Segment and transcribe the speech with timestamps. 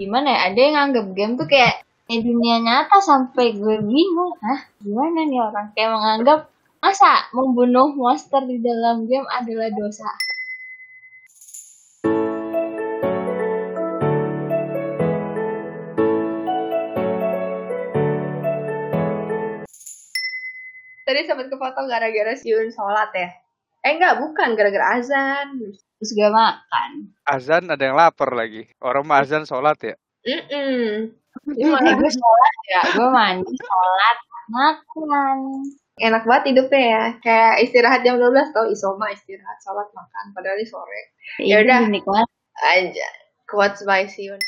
[0.00, 4.64] gimana ya ada yang nganggap game tuh kayak kayak dunia nyata sampai gue bingung hah
[4.80, 6.40] gimana nih orang kayak menganggap
[6.80, 10.08] masa membunuh monster di dalam game adalah dosa
[21.04, 23.49] Tadi sempat ke foto gara-gara siun sholat ya?
[23.80, 25.72] Eh enggak, bukan gara-gara azan.
[26.00, 28.64] terus gue makan Azan ada yang lapar lagi.
[28.80, 29.96] Orang mah azan sholat ya.
[30.24, 31.12] Mm-mm.
[31.60, 34.16] Eh, gue sholat ya gue mandi sholat
[34.52, 35.38] makan
[36.00, 37.04] Enak banget hidupnya ya.
[37.20, 41.02] Kayak istirahat jam 12 tau isoma istirahat sholat makan padahal ini sore.
[41.44, 41.84] Ya udah.
[41.92, 42.28] Nikmat
[42.64, 43.08] Aja.
[43.44, 44.40] Quotes by Siun.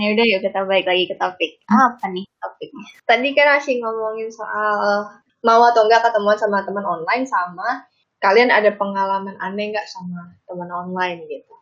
[0.00, 4.32] ya udah yuk kita balik lagi ke topik apa nih topiknya Tadi kan masih ngomongin
[4.32, 5.04] soal
[5.44, 7.84] mau atau enggak ketemuan sama teman online sama
[8.22, 11.54] kalian ada pengalaman aneh nggak sama teman online gitu.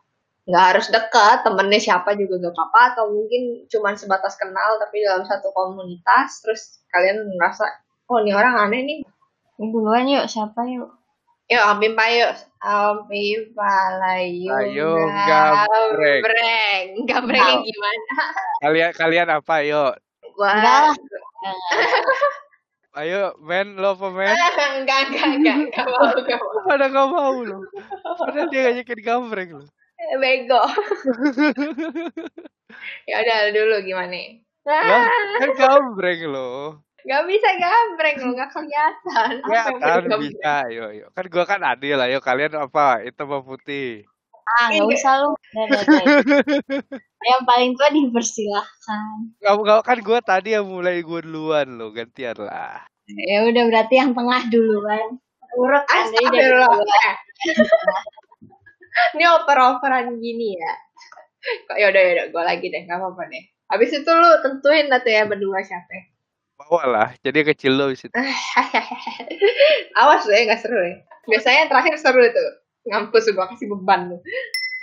[0.45, 5.25] Nggak harus dekat, temennya siapa juga gak apa-apa atau mungkin cuman sebatas kenal tapi dalam
[5.25, 7.65] satu komunitas terus kalian merasa
[8.09, 8.99] oh ini orang aneh nih
[9.61, 10.89] duluan yuk siapa yuk
[11.51, 12.31] Yuk, Ampim Payo.
[12.63, 14.55] Ampim Palayu.
[14.55, 16.23] Ayo, gambreng.
[16.23, 16.85] Gambreng.
[17.03, 18.13] Gambrengnya gimana?
[18.63, 19.59] Kalian kalian apa?
[19.59, 19.91] Ayo.
[20.31, 20.47] Gua...
[22.91, 24.35] enggak lah Ayo, men, lo apa men?
[24.35, 25.57] enggak, enggak, enggak.
[25.71, 26.59] Enggak mau, enggak mau.
[26.67, 27.57] Pada gak mau lo.
[28.19, 29.65] Padahal dia ngajakin gambreng lo.
[30.19, 30.57] Bego.
[33.09, 34.17] ya udah dulu gimana?
[34.65, 36.81] Lah, Ah, kan gambreng lo.
[37.01, 39.33] Gak bisa gambreng lu, gak kelihatan.
[39.49, 41.05] Ya kan bisa, ayo, ayo.
[41.17, 43.01] Kan gua kan adil, ayo kalian apa?
[43.01, 44.05] Hitam apa putih?
[44.45, 45.29] Ah nggak usah lu
[47.29, 52.37] yang paling tua dipersilahkan Gak, gak, kan gua tadi yang mulai gua duluan lo, gantian
[52.41, 52.81] lah.
[53.05, 55.21] ya udah berarti yang tengah duluan
[55.55, 56.55] urut kan dari dari.
[59.15, 60.73] Ini oper-operan gini ya.
[61.67, 63.43] Kok ya udah ya udah gue lagi deh, gak apa-apa deh.
[63.71, 66.11] Habis itu lu tentuin lah tuh ya berdua siapa.
[66.59, 68.13] Bawa lah, jadi kecil lo di situ.
[70.01, 71.01] Awas ya, gak seru ya.
[71.25, 72.51] Biasanya yang terakhir seru tuh.
[72.87, 74.17] Ngampus gue kasih beban.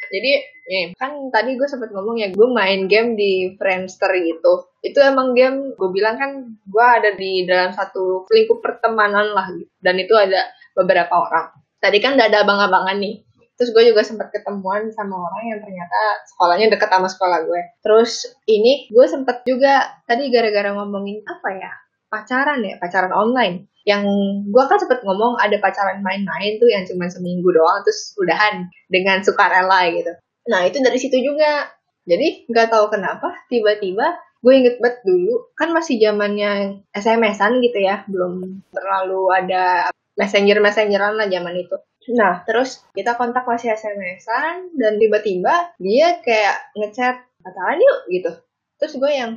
[0.09, 0.32] Jadi,
[0.64, 4.72] nih, kan tadi gue sempet ngomong ya, gue main game di Friendster gitu.
[4.81, 9.53] Itu emang game, gue bilang kan, gue ada di dalam satu lingkup pertemanan lah.
[9.53, 9.69] Gitu.
[9.84, 11.53] Dan itu ada beberapa orang.
[11.76, 13.20] Tadi kan udah ada abang-abangan nih.
[13.58, 16.00] Terus gue juga sempet ketemuan sama orang yang ternyata
[16.31, 17.60] sekolahnya deket sama sekolah gue.
[17.82, 21.72] Terus ini gue sempet juga, tadi gara-gara ngomongin apa ya,
[22.08, 24.04] pacaran ya, pacaran online yang
[24.52, 29.24] gua kan sempet ngomong ada pacaran main-main tuh yang cuma seminggu doang terus udahan dengan
[29.24, 30.12] sukarela gitu.
[30.52, 31.72] Nah itu dari situ juga.
[32.08, 38.06] Jadi nggak tahu kenapa tiba-tiba gue inget banget dulu kan masih zamannya SMS-an gitu ya,
[38.08, 41.76] belum terlalu ada messenger messengeran lah zaman itu.
[42.16, 48.30] Nah terus kita kontak masih SMS-an dan tiba-tiba dia kayak ngechat pacaran yuk gitu.
[48.78, 49.32] Terus gue yang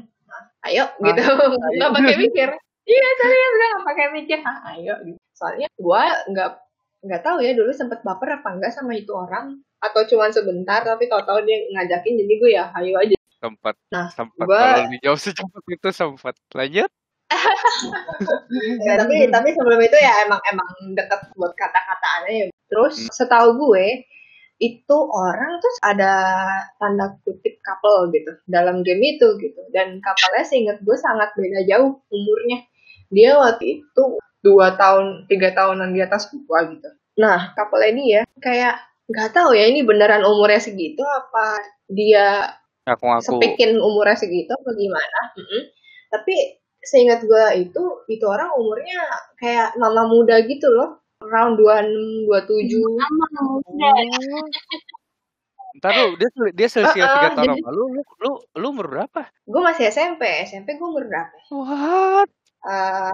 [0.62, 1.22] "Ah, ayo gitu
[1.78, 2.50] nggak pakai mikir
[2.84, 5.20] iya serius gue nggak pakai mikir ah ayo gitu.
[5.34, 6.50] soalnya gue nggak
[7.02, 11.06] nggak tahu ya dulu sempet baper apa enggak sama itu orang atau cuma sebentar tapi
[11.06, 14.46] tahu-tahu dia ngajakin jadi gue ya ayo aja Sempat, Nah, sempat.
[14.46, 16.38] gua- Kalau dijawab secepat itu sempat.
[16.54, 16.86] Lanjut.
[18.86, 22.46] Ya, tapi tapi sebelum itu ya emang emang deket buat kata-kataannya ya.
[22.70, 24.06] Terus setahu gue
[24.62, 26.14] itu orang terus ada
[26.78, 29.62] tanda kutip couple gitu dalam game itu gitu.
[29.74, 32.62] Dan couple-nya seingat gue sangat beda jauh umurnya.
[33.10, 34.04] Dia waktu itu
[34.46, 36.90] dua tahun tiga tahunan di atas gue gitu.
[37.18, 38.78] Nah couple ini ya kayak
[39.10, 41.58] nggak tahu ya ini beneran umurnya segitu apa
[41.90, 42.54] dia
[42.88, 43.26] Aku ngaku.
[43.28, 45.20] sepikin umurnya segitu apa gimana?
[45.36, 45.62] Mm-mm.
[46.12, 46.36] tapi
[46.82, 49.00] seingat gue itu itu orang umurnya
[49.38, 53.92] kayak mama muda gitu loh around 26 27 sama muda
[55.72, 58.68] Ntar lu, dia, dia selisih Ah, tiga ah, tahun jadi- sama lu, lu, lu, lu
[58.70, 59.22] umur berapa?
[59.42, 61.32] gue masih SMP SMP gue umur berapa?
[61.50, 62.28] What?
[62.62, 63.14] Eh,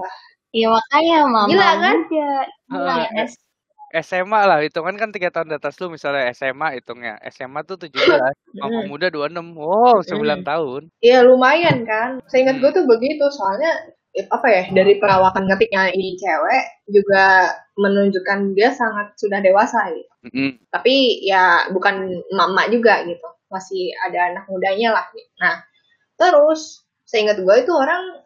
[0.57, 1.95] ya makanya mama Gila, kan?
[2.01, 2.27] muda
[2.65, 3.25] Gila, Ah, ya.
[3.95, 7.15] SMA lah, hitungan kan tiga tahun di atas lu misalnya SMA hitungnya.
[7.23, 8.19] SMA tuh 17,
[8.57, 8.87] mama Mm.
[8.89, 9.53] muda 26.
[9.53, 10.81] Wow, 9 tahun.
[10.99, 13.69] ya lumayan kan seingat gue tuh begitu soalnya
[14.25, 20.11] apa ya dari perawakan ketiknya ini cewek juga menunjukkan dia sangat sudah dewasa gitu.
[20.27, 20.49] Mm-mm.
[20.73, 25.05] tapi ya bukan mama juga gitu masih ada anak mudanya lah.
[25.39, 25.63] Nah
[26.19, 28.25] terus seingat gue itu orang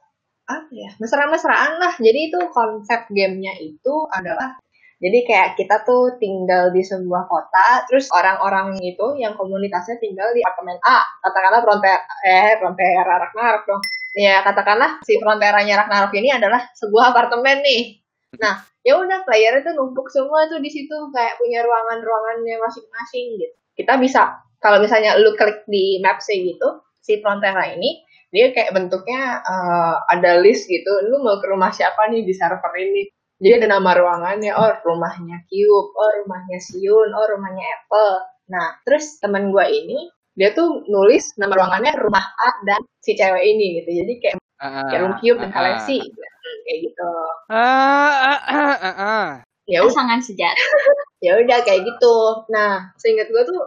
[0.49, 1.93] apa ya mesra-mesraan lah.
[1.99, 4.57] Jadi itu konsep gamenya itu adalah
[5.01, 10.41] jadi kayak kita tuh tinggal di sebuah kota terus orang-orang itu yang komunitasnya tinggal di
[10.45, 11.01] apartemen A.
[11.21, 13.81] Katakanlah frontier eh frontier Ragnarok dong
[14.15, 18.03] ya katakanlah si fronteranya Ragnarok ini adalah sebuah apartemen nih.
[18.39, 23.55] Nah ya udah player itu numpuk semua tuh di situ kayak punya ruangan-ruangannya masing-masing gitu.
[23.77, 29.43] Kita bisa kalau misalnya lu klik di maps gitu, si Frontera ini dia kayak bentuknya
[29.43, 30.91] uh, ada list gitu.
[31.09, 33.09] Lu mau ke rumah siapa nih di server ini?
[33.41, 38.13] Jadi ada nama ruangannya oh rumahnya Cube oh rumahnya Siun oh rumahnya Apple.
[38.53, 39.97] Nah terus teman gue ini
[40.37, 44.87] dia tuh nulis nama ruangannya rumah A dan si cewek ini gitu jadi kayak uh,
[44.87, 46.55] kayak room Cube dan Galaxy uh, uh.
[46.67, 47.11] kayak gitu
[47.51, 49.27] uh, uh, uh, uh, uh.
[49.67, 50.63] ya pasangan sejati
[51.25, 52.15] ya udah kayak gitu
[52.47, 53.61] nah seingat gue tuh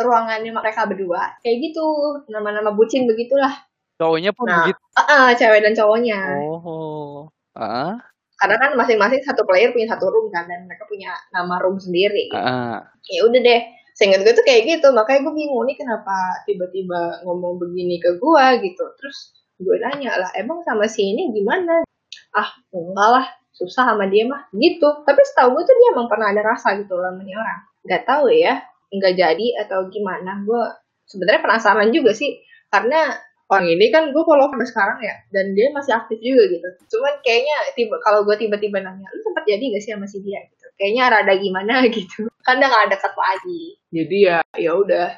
[0.00, 1.84] ruangannya mereka berdua kayak gitu
[2.28, 3.52] nama-nama bucin begitulah
[4.00, 4.80] Cowoknya pun nah, begitu.
[4.96, 6.20] Uh, uh, cewek dan cowoknya.
[6.40, 7.28] Oh.
[7.52, 8.00] Uh.
[8.40, 12.32] Karena kan masing-masing satu player punya satu room kan dan mereka punya nama room sendiri.
[12.32, 12.80] Uh.
[13.12, 13.60] Ya udah deh.
[13.96, 18.46] Seingat gue tuh kayak gitu, makanya gue bingung nih kenapa tiba-tiba ngomong begini ke gue
[18.64, 18.84] gitu.
[18.98, 19.18] Terus
[19.60, 21.84] gue nanya lah, emang sama si ini gimana?
[22.32, 24.88] Ah, enggak lah, susah sama dia mah gitu.
[25.04, 27.60] Tapi setahu gue tuh dia emang pernah ada rasa gitu lah sama orang.
[27.86, 30.42] Gak tahu ya, nggak jadi atau gimana.
[30.46, 30.62] Gue
[31.10, 32.38] sebenarnya penasaran juga sih,
[32.70, 33.18] karena
[33.50, 37.18] orang ini kan gue follow sampai sekarang ya dan dia masih aktif juga gitu cuman
[37.26, 40.59] kayaknya tiba kalau gue tiba-tiba nanya lu sempat jadi gak sih sama si dia gitu
[40.80, 42.32] kayaknya rada gimana gitu.
[42.40, 43.62] Kan udah gak deket lagi.
[43.92, 45.12] Jadi ya ya udah.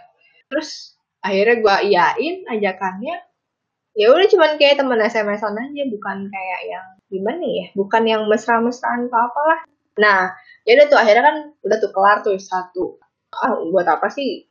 [0.51, 3.17] Terus akhirnya gue iyain ajakannya.
[3.95, 9.07] Ya udah cuman kayak temen SMS-an aja bukan kayak yang gimana ya bukan yang mesra-mesraan
[9.07, 9.61] apa apalah.
[10.01, 10.19] Nah
[10.67, 12.99] ya udah tuh akhirnya kan udah tuh kelar tuh satu.
[13.31, 14.51] Ah buat apa sih?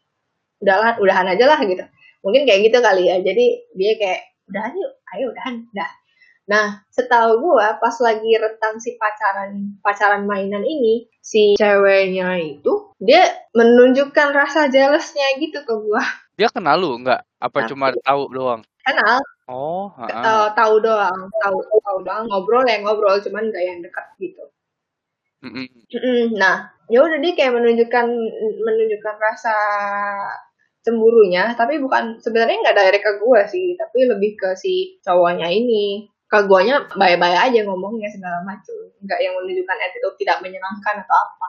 [0.62, 1.84] Udahlah udahan aja lah gitu.
[2.22, 3.18] Mungkin kayak gitu kali ya.
[3.20, 5.56] Jadi dia kayak udah yuk ayo udahan.
[5.74, 5.90] Dah
[6.50, 13.24] nah setahu gue pas lagi rentang si pacaran pacaran mainan ini si ceweknya itu dia
[13.54, 16.04] menunjukkan rasa jealousnya gitu ke gue
[16.42, 16.98] dia kenal lu?
[17.06, 17.22] Nggak?
[17.38, 18.62] Apa Tapi, cuma tahu doang?
[18.82, 19.22] Kenal.
[19.46, 22.26] Oh uh, tahu doang tahu tahu doang.
[22.26, 24.44] Ngobrol ya ngobrol cuman gak yang dekat gitu.
[25.42, 26.38] Mm -mm.
[26.38, 28.06] nah ya udah dia kayak menunjukkan
[28.62, 29.58] menunjukkan rasa
[30.86, 36.06] cemburunya tapi bukan sebenarnya nggak direct ke gue sih tapi lebih ke si cowoknya ini
[36.32, 38.72] ke guanya baik-baik aja ngomongnya segala macam
[39.04, 41.48] nggak yang menunjukkan attitude tidak menyenangkan atau apa.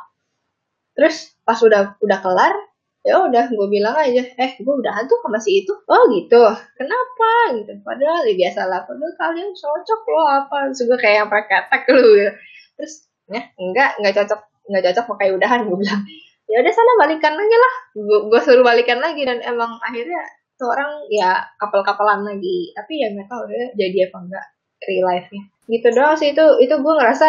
[0.98, 2.54] Terus pas udah udah kelar
[3.02, 5.70] ya udah gue bilang aja eh gue udah hantu sama si itu.
[5.86, 6.42] Oh gitu.
[6.74, 7.30] Kenapa?
[7.62, 7.78] gitu.
[7.86, 10.56] Padahal ya biasa lah padahal kalian cocok loh apa?
[10.74, 12.30] Gue kayak yang pakai tag lu ya.
[12.74, 16.02] Terus ya enggak enggak cocok enggak cocok pakai udahan gue bilang.
[16.50, 17.74] Ya udah sana balikan lagi lah.
[18.02, 20.26] Gue suruh balikan lagi dan emang akhirnya
[20.58, 22.74] seorang ya kapal-kapalan lagi.
[22.74, 24.46] Tapi ya nggak tahu ya jadi apa enggak
[24.88, 27.28] real life nya gitu doang sih itu itu gue ngerasa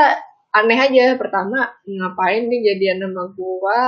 [0.54, 1.18] aneh aja.
[1.18, 3.80] Pertama ngapain dia jadian sama gue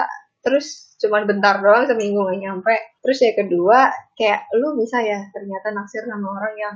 [0.45, 2.75] terus cuma bentar doang seminggu nggak nyampe.
[3.01, 3.79] Terus ya kedua
[4.17, 6.75] kayak lu bisa ya ternyata naksir sama orang yang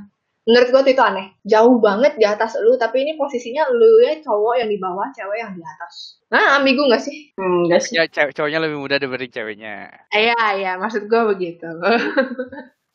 [0.49, 1.27] menurut gue tuh itu aneh.
[1.45, 5.37] Jauh banget di atas lu tapi ini posisinya lu ya cowok yang di bawah cewek
[5.37, 6.21] yang di atas.
[6.33, 7.33] Nah ambigu gak sih?
[7.37, 7.93] Hmm, gak sih.
[7.97, 9.93] Ya cewek cowoknya lebih muda daripada ceweknya.
[10.09, 11.69] Iya iya maksud gue begitu.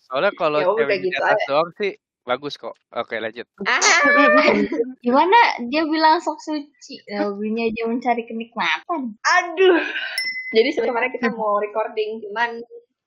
[0.05, 1.47] Soalnya kalau ya, cewek gitu di atas aja.
[1.49, 1.93] doang sih
[2.25, 2.75] bagus kok.
[2.97, 3.45] Oke lanjut.
[3.69, 3.81] Ah,
[5.05, 5.39] gimana?
[5.69, 7.05] Dia bilang sok suci.
[7.15, 9.15] Hobinya aja mencari kenikmatan.
[9.21, 9.81] Aduh.
[10.57, 12.65] Jadi sebenarnya kita mau recording cuman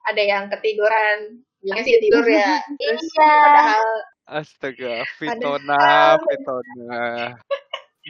[0.08, 1.42] ada yang ketiduran.
[1.62, 2.62] Bilangnya sih tidur ya.
[2.78, 3.32] Terus iya.
[3.44, 3.86] padahal
[4.28, 7.32] Astaga, Fitona, Fitona.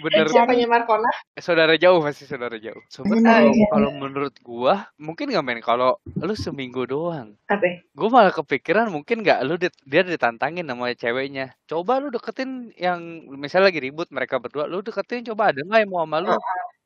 [0.03, 0.25] Bener.
[0.29, 1.09] Siapanya Markona?
[1.37, 2.79] Saudara jauh pasti saudara jauh.
[2.89, 3.67] Sobat kalau, iya.
[3.73, 7.33] kalau menurut gua mungkin nggak main kalau lu seminggu doang.
[7.49, 7.85] Apa?
[7.97, 11.53] Gua malah kepikiran mungkin nggak lu dit, dia ditantangin sama ceweknya.
[11.65, 15.91] Coba lu deketin yang misalnya lagi ribut mereka berdua, lu deketin coba ada nggak yang
[15.91, 16.33] mau sama lu?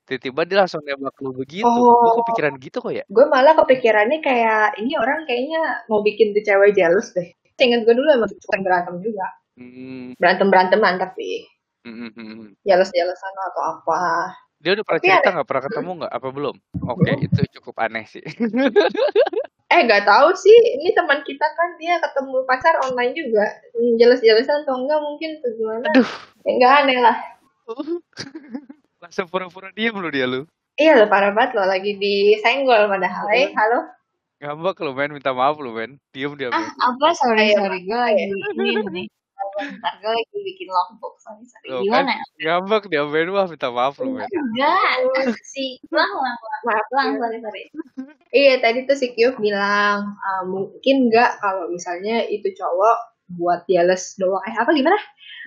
[0.08, 1.68] Tiba-tiba dia langsung nembak lu begitu.
[1.68, 1.96] Oh.
[1.96, 3.04] Gue kepikiran gitu kok ya.
[3.08, 7.32] Gue malah kepikirannya kayak ini orang kayaknya mau bikin tuh cewek jealous deh
[7.62, 10.18] ingat gue dulu emang suka berantem juga hmm.
[10.18, 11.46] berantem beranteman tapi
[11.86, 12.10] hmm.
[12.12, 12.50] hmm, hmm.
[12.66, 14.00] jelas jelasan atau apa.
[14.62, 15.48] Dia udah pernah tapi cerita nggak?
[15.50, 16.14] Pernah ketemu nggak?
[16.14, 16.56] Apa belum?
[16.86, 18.24] Oke okay, itu cukup aneh sih.
[19.72, 20.58] Eh nggak tahu sih.
[20.84, 23.48] Ini teman kita kan dia ketemu pacar online juga.
[23.96, 26.10] Jelas-jelasan atau enggak mungkin tuh gimana aduh.
[26.44, 27.18] Ya, enggak aneh lah.
[29.02, 30.44] Langsung pura-pura diem lu dia lu.
[30.76, 33.32] Iya lo parah banget lo lagi di senggol padahal.
[33.32, 33.88] Eh halo?
[34.44, 35.96] Ngambek lu men, minta maaf lu men.
[36.12, 37.08] Diem dia Ah, apa?
[37.16, 37.88] Sorry, sorry.
[37.88, 39.08] Gue lagi ini nih.
[39.58, 41.16] Bentar, gue lagi bikin logbook.
[41.20, 41.68] Sorry, sorry.
[41.68, 42.16] Loh, Gimana?
[42.16, 44.28] Kan, ngambek dia men, wah minta maaf lu men.
[44.28, 44.96] Enggak.
[45.44, 47.64] Si, lang, lang, Maaf, lang, sorry, sorry.
[48.32, 52.98] iya, tadi tuh si Kyuf bilang, uh, mungkin enggak kalau misalnya itu cowok
[53.36, 54.44] buat jealous doang.
[54.46, 54.98] Eh, apa gimana?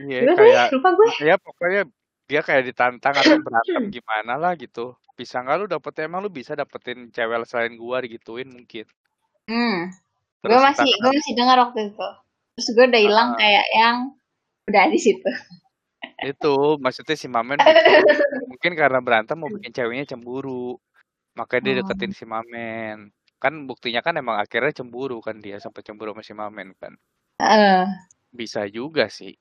[0.05, 1.09] Iya, gimana kayak, Lupa gue.
[1.23, 1.83] Ya, pokoknya
[2.25, 6.57] dia kayak ditantang atau berantem gimana lah gitu bisa nggak lu dapet emang lu bisa
[6.57, 8.89] dapetin cewek selain gua digituin mungkin
[9.47, 9.93] hmm
[10.45, 12.09] gue masih gue masih dengar waktu itu
[12.55, 13.97] terus gue udah hilang uh, kayak yang
[14.71, 15.31] udah di situ
[16.25, 17.59] itu maksudnya si Mamen
[18.51, 20.79] mungkin karena berantem mau bikin ceweknya cemburu
[21.35, 22.19] makanya dia deketin hmm.
[22.19, 22.99] si Mamen
[23.43, 26.95] kan buktinya kan emang akhirnya cemburu kan dia sampai cemburu sama si Mamen kan
[27.41, 27.85] Eh,
[28.35, 29.35] Bisa juga sih.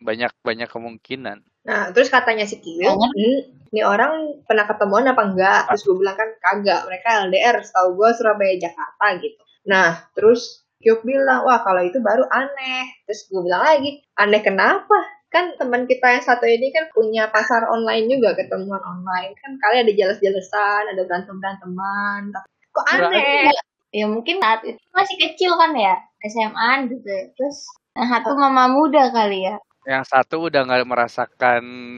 [0.00, 1.38] Banyak banyak kemungkinan.
[1.68, 3.12] Nah, terus katanya si Jangan.
[3.14, 5.60] ini, ini orang pernah ketemuan apa enggak?
[5.70, 9.42] Terus gue bilang kan kagak, mereka LDR, setahu gue Surabaya Jakarta gitu.
[9.68, 12.88] Nah, terus Kyo bilang, wah kalau itu baru aneh.
[13.04, 14.96] Terus gue bilang lagi, aneh kenapa?
[15.28, 19.36] Kan teman kita yang satu ini kan punya pasar online juga, ketemuan online.
[19.38, 22.32] Kan kali ada jelas-jelasan, ada berantem-beranteman.
[22.72, 23.52] Kok aneh?
[23.90, 27.66] ya mungkin saat itu masih kecil kan ya SMA gitu terus
[27.98, 29.58] yang satu mama muda kali ya
[29.88, 31.96] Yang satu udah nggak merasakan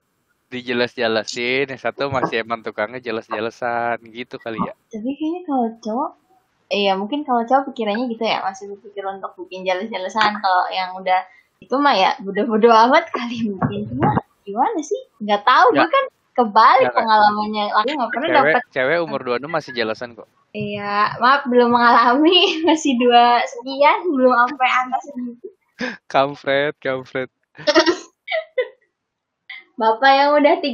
[0.52, 4.72] dijelas-jelasin, yang satu masih emang tukangnya jelas-jelasan gitu kali ya.
[4.88, 6.10] tapi kayaknya kalau cowok
[6.72, 11.20] iya mungkin kalau cowok pikirannya gitu ya masih berpikir untuk bikin jelas-jelasan kalau yang udah
[11.60, 13.86] itu mah ya bodoh-bodoh amat kali mungkin.
[13.86, 14.08] Cuma
[14.42, 14.98] gimana sih?
[15.20, 15.84] Nggak tahu Ya.
[15.84, 16.96] gue kan kebalik Ya.
[16.96, 17.64] pengalamannya.
[17.70, 20.26] Aku nggak pernah Cewek dapat cewek umur 26 masih jelasan kok.
[20.52, 22.38] iya maaf belum mengalami.
[22.66, 25.46] Masih dua sekian belum sampai angka segitu.
[26.04, 27.28] Kampret, kampret.
[29.72, 30.68] bapak yang udah 30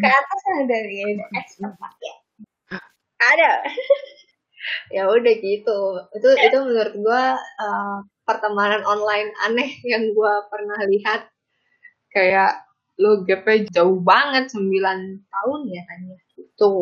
[0.00, 2.14] ke atas udah ya udah expert ya
[3.18, 3.50] ada
[4.98, 5.78] ya udah gitu
[6.10, 11.30] itu itu menurut gua eh, pertemanan online aneh yang gua pernah lihat
[12.10, 12.66] kayak
[12.98, 14.74] lu gapnya jauh banget 9
[15.22, 16.72] tahun ya kan ya itu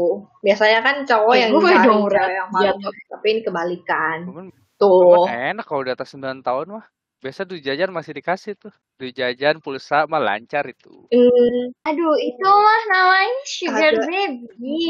[0.40, 2.72] biasanya kan cowok Eh, yang gue cari dong, yang Iya.
[2.72, 4.46] malu tapi ini kebalikan Cuman,
[4.80, 4.96] tuh
[5.28, 6.86] cuman enak kalau di atas 9 tahun mah.
[7.16, 8.72] Biasa duit jajan masih dikasih tuh.
[9.00, 11.08] Duit jajan, pulsa mah lancar itu.
[11.08, 14.04] Hmm, Aduh, itu mah namanya sugar Ada.
[14.04, 14.84] baby.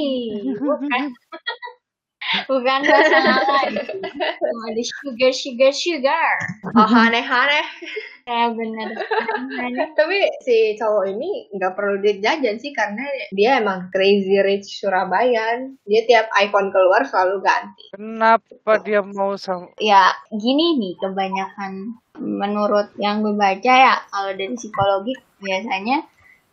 [0.59, 0.91] Bukan.
[2.51, 2.95] Bukan itu.
[4.43, 6.33] Cuma ada sugar, sugar, sugar.
[6.75, 7.67] oh aneh-aneh
[8.27, 8.91] Ya bener.
[9.55, 9.95] Aneh.
[9.95, 15.79] tapi si cowok ini nggak perlu duit jajan sih karena dia emang crazy rich Surabayan
[15.87, 22.91] dia tiap iPhone keluar selalu ganti Kenapa dia mau sama Ya, gini nih kebanyakan menurut
[22.99, 26.03] yang gue baca ya, kalau dari psikologi biasanya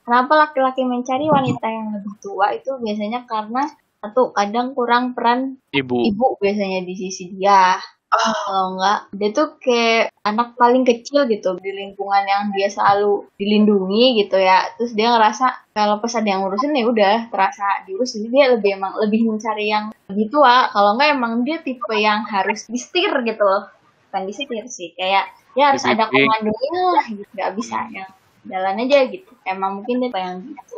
[0.05, 3.65] kenapa laki-laki mencari wanita yang lebih tua itu biasanya karena
[4.03, 6.03] satu kadang kurang peran ibu?
[6.03, 7.79] ibu biasanya di sisi dia.
[8.13, 14.21] Kalau enggak dia tuh kayak anak paling kecil gitu di lingkungan yang dia selalu dilindungi
[14.21, 14.69] gitu ya.
[14.77, 18.13] Terus dia ngerasa kalau pas ada yang ngurusin ya udah terasa diurus.
[18.13, 20.69] Jadi dia lebih emang lebih mencari yang lebih tua.
[20.69, 23.71] Kalau enggak emang dia tipe yang harus disetir gitu loh.
[24.11, 27.31] Bukan disetir sih kayak ya harus ada komandonya lah gitu.
[27.33, 28.11] Nggak bisa yang
[28.45, 29.31] jalan aja gitu.
[29.41, 30.77] Emang mungkin dia tipe yang gitu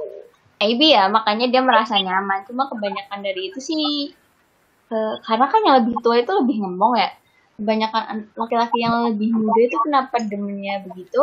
[0.65, 2.41] maybe ya makanya dia merasa nyaman.
[2.49, 4.09] Cuma kebanyakan dari itu sih
[4.89, 7.13] ke- karena kan yang lebih tua itu lebih ngomong ya.
[7.61, 11.21] Kebanyakan an- laki-laki yang lebih muda itu kenapa demennya begitu?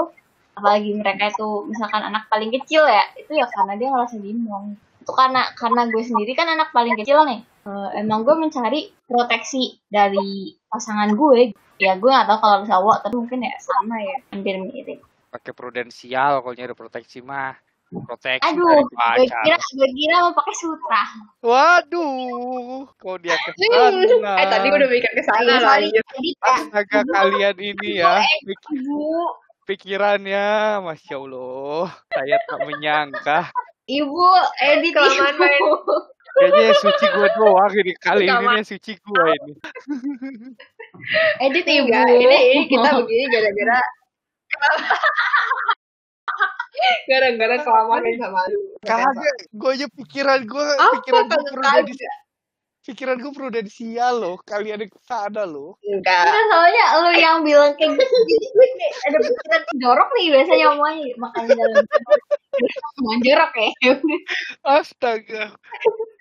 [0.54, 5.10] Apalagi mereka itu misalkan anak paling kecil ya itu ya karena dia ngerasa bimbang itu
[5.10, 7.42] karena karena gue sendiri kan anak paling kecil nih.
[7.66, 11.52] Eh, emang gue mencari proteksi dari pasangan gue.
[11.82, 15.02] Ya gue gak tahu kalau cowok tapi mungkin ya sama ya hampir mirip.
[15.34, 17.58] Pakai prudensial kalau nyari proteksi mah.
[17.92, 21.02] Proteksi aduh dari kira gue kira mau pakai sutra.
[21.44, 24.32] Waduh, kok dia ke sana?
[24.40, 26.04] eh tadi udah mikir ke sana kayak
[26.40, 29.36] Astaga kalian ini ya, ibu
[29.68, 33.40] pikirannya, masya Allah, saya tak menyangka.
[33.84, 34.24] ibu
[34.64, 35.62] edit Kelamaan ibu main.
[36.32, 39.52] Kayaknya suci gue doang ini kali ini yang suci gue ini.
[41.44, 43.78] edit ibu ini, ini kita begini gara-gara
[47.06, 48.60] gara-gara kelamaan main sama lu.
[48.82, 52.16] Kagak, gue aja pikiran gue, Apa pikiran gue prudensial, kagak?
[52.82, 54.36] pikiran gue prudensial loh.
[54.42, 55.78] Kalian yang ke sana loh.
[55.86, 56.26] Enggak.
[56.26, 60.64] Enggak, soalnya lu yang bilang kayak gitu jadi gue kayak ada pikiran jorok nih biasanya
[60.72, 61.84] ngomongnya makanya dalam
[62.98, 63.70] ngomong jorok ya
[64.66, 65.44] Astaga.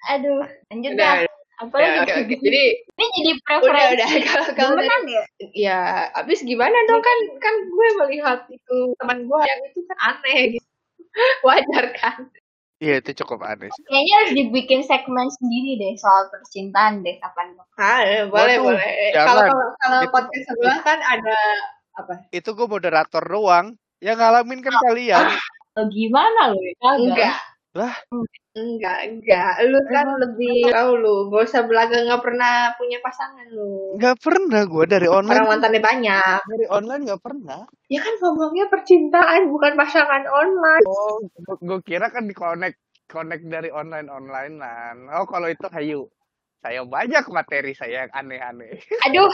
[0.10, 1.26] aduh lanjut dah
[1.62, 2.36] apa Ya, oke, oke.
[2.42, 5.80] Jadi ini jadi udah preferensi udah kalau kalau dari- demenan ya ya
[6.18, 10.68] abis gimana dong kan kan gue melihat itu teman gue yang itu kan aneh gitu.
[11.46, 12.18] Wajar kan?
[12.82, 13.70] Iya itu cukup aneh.
[13.70, 13.84] sih.
[13.86, 18.90] kayaknya harus dibikin segmen sendiri deh soal percintaan deh kapan Ah, eh, boleh Waduh, boleh.
[18.90, 19.12] Eh.
[19.14, 21.38] Kalau kalau kalau podcast sebelah kan ada
[21.94, 22.14] apa?
[22.34, 23.78] Itu gue moderator doang.
[24.02, 25.26] Yang ngalamin kan kalian.
[25.78, 26.74] oh, gimana lo ya.
[26.98, 27.38] Enggak.
[27.72, 27.96] Lah?
[28.52, 29.64] Enggak, enggak.
[29.64, 31.16] Lu kan lebih tahu lu.
[31.32, 33.96] Gak usah belaga nggak pernah punya pasangan lu.
[33.96, 35.48] Nggak pernah gue dari Orang online.
[35.48, 36.40] mantannya banyak.
[36.52, 37.62] Dari online nggak pernah.
[37.88, 40.84] Ya kan ngomongnya percintaan bukan pasangan online.
[40.84, 41.24] Oh,
[41.64, 42.76] gue kira kan di connect
[43.08, 45.08] connect dari online onlinean.
[45.16, 46.02] Oh, kalau itu hayu.
[46.60, 48.78] Saya banyak materi saya yang aneh-aneh.
[49.08, 49.32] aduh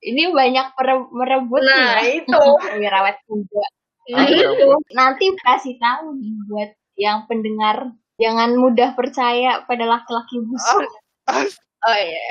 [0.00, 0.72] ini banyak
[1.10, 2.30] merebut Nah, nih itu.
[2.80, 3.66] wirawat juga
[4.02, 4.50] Nah, Nah, itu.
[4.50, 6.70] itu nanti kasih tahu nih buat
[7.02, 10.86] yang pendengar jangan mudah percaya pada laki-laki busuk.
[11.24, 12.26] As, Oh iya.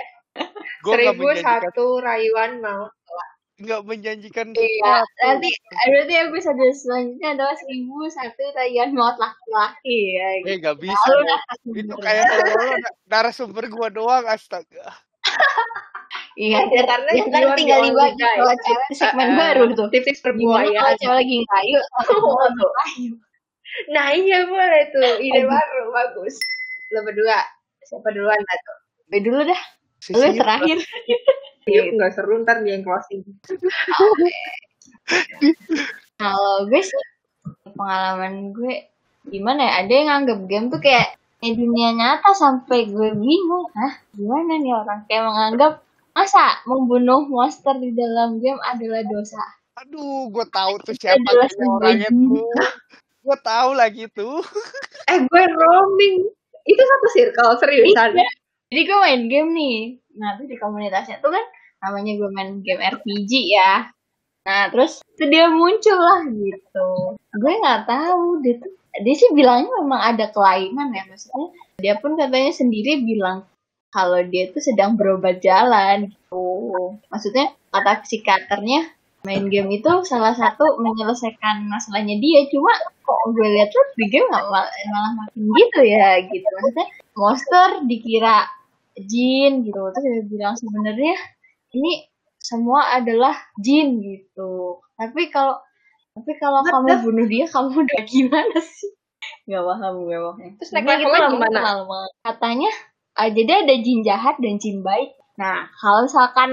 [0.79, 1.59] nggak Seribu menjanjikan.
[1.61, 2.87] satu rayuan mau.
[3.57, 5.21] nggak menjanjikan Iya, sesuatu.
[5.21, 5.49] nanti
[5.85, 10.25] berarti episode selanjutnya adalah seribu satu tagihan maut laki-laki ya.
[10.25, 10.51] Eh Gitu.
[10.57, 11.05] nggak bisa.
[11.05, 11.35] Lalu.
[11.77, 12.25] Itu kayak
[13.05, 14.95] narasumber gua doang astaga.
[16.33, 19.87] Iya, Ya, karena ya kan tinggal di dibagi kalau cewek segmen baru tuh.
[19.91, 20.73] Tips-tips Gimana perbuayan.
[20.73, 21.79] kalau cewek lagi kayu?
[22.39, 22.71] Waduh.
[22.79, 23.13] Kayu.
[23.91, 25.19] Nah iya boleh tuh.
[25.19, 25.81] Ide baru.
[25.91, 26.35] Bagus.
[26.91, 27.39] Lo berdua.
[27.87, 28.77] Siapa duluan lah tuh?
[29.11, 29.61] Gue dulu dah.
[30.01, 30.33] Sisir.
[30.39, 30.77] terakhir.
[31.71, 33.21] Yuk nggak seru ntar dia yang closing.
[36.17, 37.03] Kalau gue sih
[37.77, 38.89] pengalaman gue
[39.29, 39.71] gimana ya?
[39.85, 43.69] Ada yang nganggap game tuh kayak kayak dunia nyata sampai gue bingung.
[43.77, 43.93] Hah?
[44.17, 45.73] Gimana nih orang kayak menganggap
[46.17, 49.41] masa membunuh monster di dalam game adalah dosa?
[49.85, 51.29] Aduh, gue tahu tuh siapa
[51.61, 52.45] orangnya tuh.
[53.21, 54.41] Gue tahu lagi tuh.
[55.09, 56.25] Eh gue roaming.
[56.65, 58.17] Itu satu circle seriusan.
[58.17, 58.29] Iya.
[58.71, 59.79] Jadi gue main game nih.
[60.17, 61.45] Nah, terus di komunitasnya tuh kan
[61.81, 63.89] namanya gue main game RPG ya.
[64.41, 66.89] Nah, terus itu dia muncul lah gitu.
[67.17, 71.47] Gue nggak tahu dia tuh dia sih bilangnya memang ada kelainan ya maksudnya.
[71.77, 73.45] Dia pun katanya sendiri bilang
[73.91, 76.47] kalau dia tuh sedang berobat jalan gitu.
[77.11, 78.87] Maksudnya kata psikiaternya
[79.21, 82.49] main game itu salah satu menyelesaikan masalahnya dia.
[82.49, 82.73] Cuma
[83.05, 86.47] kok gue lihat tuh di game nggak mal- malah makin gitu ya gitu.
[86.57, 88.49] Maksudnya monster dikira
[88.97, 89.81] jin gitu.
[89.93, 91.15] Terus dia bilang sebenarnya
[91.77, 92.09] ini
[92.41, 94.81] semua adalah jin gitu.
[94.97, 95.61] Tapi kalau
[96.11, 98.91] tapi kalau What kamu bunuh dia kamu udah gimana sih?
[99.47, 101.59] Nggak paham gue pokoknya Terus naik Sebenarnya levelnya gitu gimana?
[101.61, 102.01] lama.
[102.25, 102.71] katanya
[103.15, 105.13] ah, jadi ada jin jahat dan jin baik.
[105.37, 106.49] Nah kalau misalkan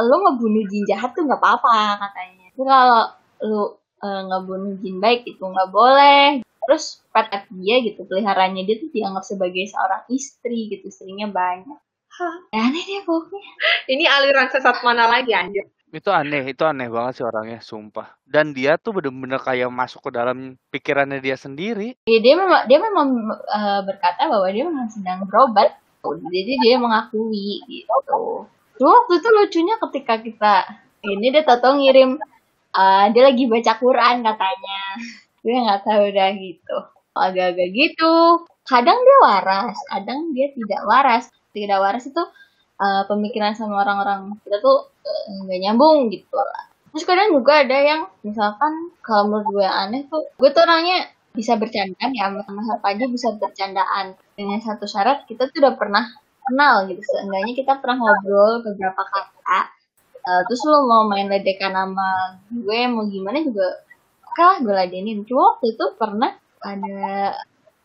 [0.00, 3.02] lu ngebunuh jin jahat tuh nggak apa-apa katanya tapi kalau
[3.44, 3.62] lu
[4.00, 8.88] eh, ngebunuh jin baik itu nggak boleh terus pet pet dia gitu peliharanya dia tuh
[8.94, 11.78] dianggap sebagai seorang istri gitu istrinya banyak
[12.12, 12.36] Hah?
[12.52, 13.52] aneh deh pokoknya
[13.88, 15.64] Ini aliran sesat mana lagi anjir?
[15.92, 18.16] Itu aneh, itu aneh banget sih orangnya, sumpah.
[18.24, 21.96] Dan dia tuh bener-bener kayak masuk ke dalam pikirannya dia sendiri.
[22.04, 27.62] ya, dia memang dia memang eh, berkata bahwa dia memang sedang berobat jadi dia mengakui
[27.70, 28.48] gitu
[28.82, 30.54] Cuma waktu itu lucunya ketika kita
[31.06, 32.18] ini dia tahu ngirim
[32.74, 34.80] eh, dia lagi baca Quran katanya.
[35.38, 36.76] Gue nggak tahu dah gitu.
[37.14, 38.14] Agak-agak gitu.
[38.66, 41.30] Kadang dia waras kadang dia tidak waras.
[41.54, 42.22] Tidak waras itu
[42.82, 46.66] eh, pemikiran sama orang-orang kita tuh eh, nggak nyambung gitu lah.
[46.90, 51.54] Terus kadang juga ada yang misalkan kalau menurut gue aneh tuh gue tuh orangnya bisa
[51.54, 54.18] bercandaan ya sama teman aja bisa bercandaan.
[54.34, 56.10] Dengan satu syarat kita tuh udah pernah
[56.48, 57.00] kenal gitu.
[57.00, 59.82] Seenggaknya kita pernah ngobrol beberapa kata
[60.22, 63.82] Eh, terus lo mau main ledekan sama gue mau gimana juga
[64.22, 65.26] oke lah gue ladenin.
[65.26, 66.30] Cuma waktu itu pernah
[66.62, 67.34] ada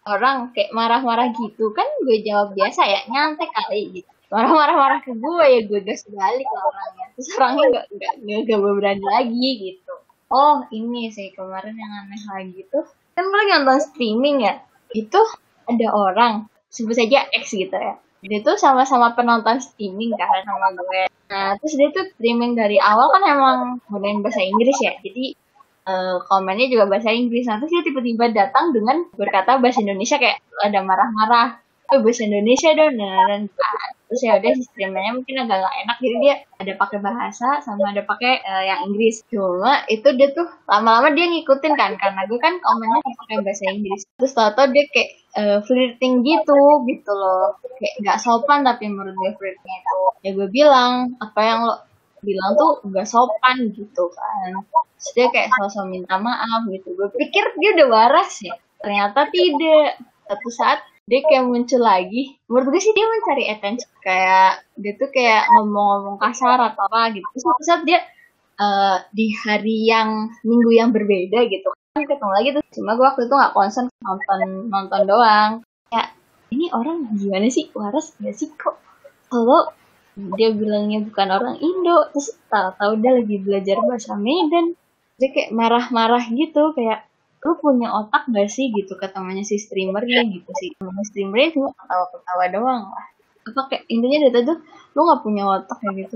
[0.05, 1.73] orang kayak marah-marah gitu.
[1.73, 4.11] Kan gue jawab biasa ya nyantai kali gitu.
[4.29, 7.05] Marah-marah-marah ke gue ya gue gas balik lah orangnya.
[7.17, 9.93] Terus orangnya nggak nggak nggak nggak berani lagi gitu.
[10.29, 12.85] Oh ini sih kemarin yang aneh lagi tuh.
[13.17, 14.61] Kan gue nonton streaming ya?
[14.93, 15.25] Itu
[15.65, 21.01] ada orang sebut saja X gitu ya dia tuh sama-sama penonton streaming kan sama gue.
[21.29, 23.57] Nah terus dia tuh streaming dari awal kan emang
[23.91, 24.93] gunain bahasa Inggris ya.
[25.03, 25.37] Jadi
[25.87, 27.45] eh, komennya juga bahasa Inggris.
[27.45, 32.69] Nah terus dia tiba-tiba datang dengan berkata bahasa Indonesia kayak ada marah-marah oh, bahasa Indonesia
[32.75, 33.41] dong dan.
[34.07, 35.97] terus ya udah sistemnya mungkin agak gak enak.
[35.99, 39.19] Jadi dia ada pakai bahasa sama ada pakai eh, yang Inggris.
[39.27, 44.07] Cuma itu dia tuh lama-lama dia ngikutin kan karena gue kan komennya pakai bahasa Inggris.
[44.15, 47.59] Terus tau-tau dia kayak eh, flirting gitu gitu loh.
[47.83, 49.99] Kayak nggak sopan tapi menurut gue flirtnya itu.
[50.23, 51.75] Ya gue bilang apa yang lo
[52.23, 54.63] bilang tuh nggak sopan gitu kan.
[54.71, 56.95] Terus dia kayak sosok minta maaf gitu.
[56.95, 58.55] Gue pikir dia udah waras ya.
[58.79, 59.99] Ternyata tidak.
[60.27, 62.35] Satu saat dia kayak muncul lagi.
[62.51, 63.89] Menurut gue sih dia mencari attention.
[64.03, 67.23] Kayak dia tuh kayak ngomong-ngomong kasar atau apa gitu.
[67.31, 67.99] Terus satu saat dia
[68.59, 72.63] eh, di hari yang minggu yang berbeda gitu kan ketemu lagi tuh.
[72.75, 75.51] Cuma gue waktu itu nggak konsen nonton nonton doang.
[75.95, 76.11] Ya
[76.51, 77.71] ini orang gimana sih?
[77.71, 78.75] Waras gak sih kok?
[79.31, 79.71] Kalau
[80.37, 84.75] dia bilangnya bukan orang Indo terus tahu-tahu dia lagi belajar bahasa Medan.
[85.17, 87.06] Dia kayak marah-marah gitu kayak
[87.47, 90.75] lu punya otak gak sih gitu ke temannya si streamernya gitu sih.
[90.75, 93.05] Temannya streamernya cuma ketawa-ketawa doang lah.
[93.47, 94.59] Apa kayak intinya dari tadi tuh
[94.91, 96.15] lu nggak punya otak kayak gitu.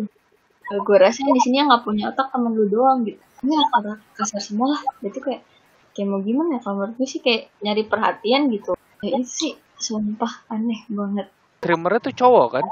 [0.71, 3.23] Gue rasa di sini yang nggak punya otak temen lu doang gitu.
[3.47, 4.81] Ini agak kasar semua lah.
[4.99, 5.47] Itu kayak
[5.95, 8.75] kayak mau gimana ya kalau menurut gue sih kayak nyari perhatian gitu.
[8.99, 11.31] Kayak itu sih sumpah aneh banget.
[11.63, 12.63] Streamernya tuh cowok kan?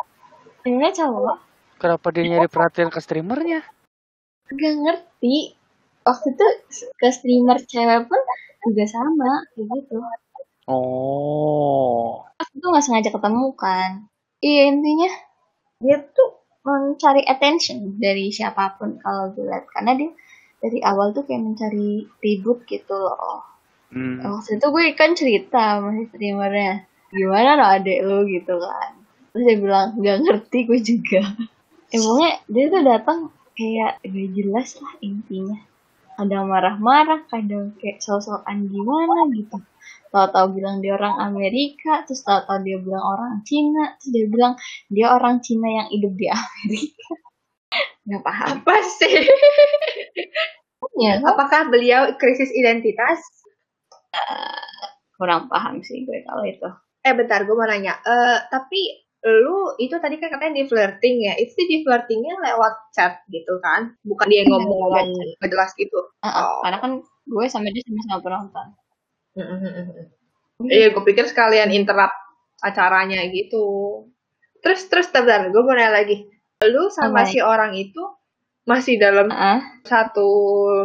[0.60, 1.38] Sebenarnya cowok.
[1.80, 3.64] Kenapa dia nyari perhatian ke streamernya?
[4.50, 5.56] gak ngerti.
[6.04, 6.48] Waktu itu
[6.98, 8.22] ke streamer cewek pun
[8.66, 9.98] juga sama kayak gitu.
[10.70, 12.22] Oh.
[12.38, 13.90] waktu itu nggak sengaja ketemu kan.
[14.40, 15.10] Iya intinya
[15.80, 16.30] dia tuh
[16.64, 20.12] mencari attention dari siapa pun kalau gue lihat karena dia
[20.60, 23.48] dari awal tuh kayak mencari ribut gitu loh.
[23.90, 24.22] Hmm.
[24.22, 28.92] waktu itu gue kan cerita sama si streamernya gimana no adek lu gitu kan.
[29.34, 31.22] Terus dia bilang nggak ngerti gue juga.
[31.96, 33.20] Emangnya dia tuh datang
[33.58, 35.58] kayak gak jelas lah intinya
[36.20, 39.58] kadang marah-marah kadang kayak sok-sokan gimana gitu
[40.12, 44.54] tahu-tahu bilang dia orang Amerika terus tahu-tahu dia bilang orang Cina terus dia bilang
[44.92, 47.10] dia orang Cina yang hidup di Amerika
[48.10, 49.16] nggak paham Apa sih?
[50.98, 51.22] ya?
[51.30, 53.22] Apakah beliau krisis identitas?
[55.20, 57.96] kurang paham sih gue kalau itu Eh bentar, gue mau nanya.
[58.04, 61.34] Eh tapi lu itu tadi kan katanya di flirting ya.
[61.36, 63.92] Itu di flirtingnya lewat chat gitu kan?
[64.08, 66.00] Bukan dia yang ngomong Lewat ngomong nggak jelas gitu.
[66.24, 66.60] Uh-uh, Oh.
[66.64, 68.68] karena kan gue sama dia sama-sama penonton
[70.60, 72.12] Iya, gue pikir sekalian interrupt
[72.60, 73.64] acaranya gitu.
[74.60, 76.28] Terus terus bentar, gue mau nanya lagi.
[76.68, 77.32] Lu sama Apa?
[77.32, 78.04] si orang itu
[78.70, 80.30] masih dalam Ah, satu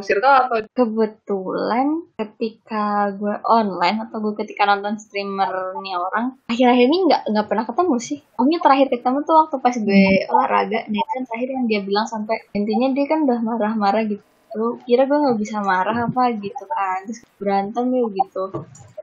[0.06, 5.52] circle atau kebetulan ketika gue online atau gue ketika nonton streamer
[5.84, 8.18] nih orang akhir-akhir ini nggak nggak pernah ketemu sih.
[8.36, 12.06] Pokoknya terakhir ketemu tuh waktu pas gue olahraga nah itu kan terakhir yang dia bilang
[12.08, 16.64] sampai intinya dia kan udah marah-marah gitu lu kira gue nggak bisa marah apa gitu
[16.70, 17.02] kan?
[17.06, 18.44] Terus berantem yuk gitu.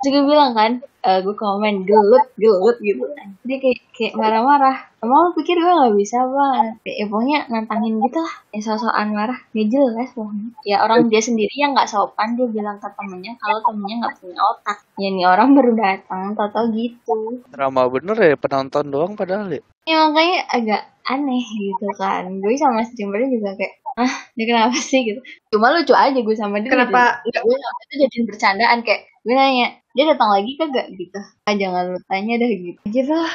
[0.02, 3.38] Terus gue bilang kan eh, gue komen gelut gelut gitu kan.
[3.46, 4.90] Dia kayak kayak marah-marah.
[5.04, 8.36] Emang lu pikir gue nggak bisa banget kayak ya, pokoknya nantangin gitu lah.
[8.50, 9.40] Ya sosokan marah.
[9.54, 10.50] Gak jelas pokoknya.
[10.66, 14.40] Ya orang dia sendiri yang nggak sopan dia bilang ke temennya kalau temennya nggak punya
[14.42, 14.78] otak.
[14.98, 17.44] Ya nih orang baru datang tau-tau gitu.
[17.52, 19.62] Drama bener ya penonton doang padahal ya.
[19.86, 22.26] ya makanya agak aneh gitu kan.
[22.42, 25.20] Gue sama streamernya juga kayak ah dia kenapa sih gitu.
[25.52, 27.24] Cuma lucu aja gue sama dia kenapa?
[27.28, 31.20] nggak gue itu jadiin bercandaan kayak gue nanya dia datang lagi kagak gitu.
[31.48, 32.80] Ah jangan lu tanya dah gitu.
[32.88, 33.34] Gitu lah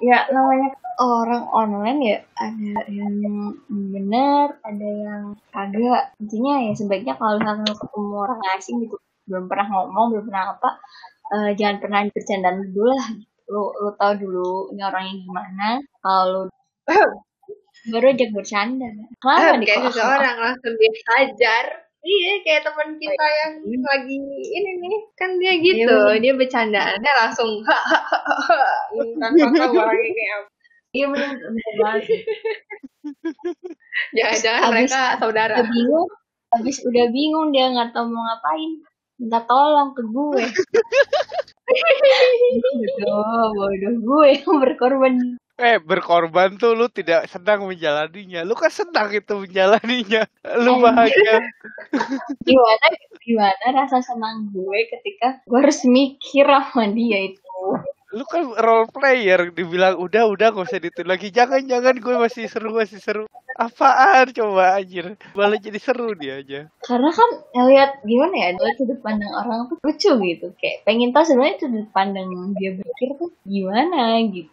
[0.00, 0.68] ya namanya
[1.00, 6.14] orang online ya ada yang benar ada yang kagak.
[6.22, 10.70] Intinya ya sebaiknya kalau misalnya ketemu orang asing gitu belum pernah ngomong belum pernah apa
[11.30, 13.06] eh, jangan pernah bercandaan dulu lah.
[13.10, 13.26] Gitu.
[13.50, 15.68] lu lu tahu dulu ini orangnya gimana.
[15.98, 16.46] Kalau
[17.88, 21.64] baru ajak bercanda kenapa nih kayak seseorang langsung dihajar
[22.00, 23.52] iya kayak teman kita yang
[23.84, 24.96] lagi ini nih.
[25.16, 27.60] Kan dia gitu dia bercandaannya langsung
[29.20, 30.48] tanpa tahu orangnya kayak apa.
[30.90, 32.04] Iya bener banget
[34.16, 35.54] jangan-jangan mereka saudara.
[35.56, 36.08] udah bingung
[36.50, 38.70] habis udah bingung dia nggak tahu mau ngapain
[39.20, 40.40] minta tolong ke gue.
[42.60, 45.14] Bodoh bodoh gue yang berkorban
[45.60, 48.40] Eh berkorban tuh lu tidak sedang menjalaninya.
[48.48, 50.22] Lu kan sedang itu menjalaninya.
[50.64, 51.36] Lu bahagia.
[52.48, 52.86] gimana
[53.20, 57.44] gimana rasa senang gue ketika gue harus mikir sama dia itu
[58.16, 61.28] Lu kan role player dibilang udah udah gak usah ditul lagi.
[61.30, 63.24] Jangan jangan gue masih seru masih seru.
[63.54, 65.14] Apaan coba anjir.
[65.36, 66.60] Malah jadi seru dia aja.
[66.82, 71.22] karena kan ngeliat gimana ya ngeliat sudut pandang orang tuh lucu gitu kayak pengen tahu
[71.28, 72.26] sebenarnya sudut pandang
[72.58, 74.50] dia berpikir tuh gimana gitu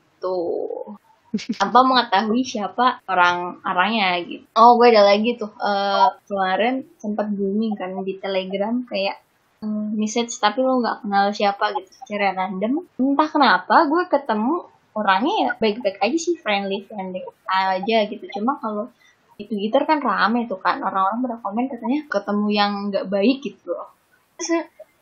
[1.60, 4.46] tanpa mengetahui siapa orang orangnya gitu.
[4.56, 5.52] Oh gue ada lagi tuh.
[5.60, 9.20] Eh, kemarin sempat booming kan di telegram kayak
[9.62, 11.90] eh, message tapi lo nggak kenal siapa gitu.
[12.04, 12.88] Secara random.
[12.98, 14.66] Entah kenapa gue ketemu
[14.98, 18.26] orangnya ya baik-baik aja sih friendly friendly aja gitu.
[18.34, 18.90] Cuma kalau
[19.38, 21.38] di Twitter kan rame tuh kan orang-orang pada
[21.70, 23.94] katanya ketemu yang nggak baik gitu loh